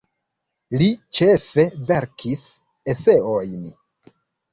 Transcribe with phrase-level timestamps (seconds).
[0.81, 0.85] Li
[1.17, 2.47] ĉefe verkis
[2.95, 3.69] eseojn.